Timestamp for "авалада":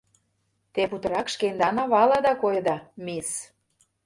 1.83-2.33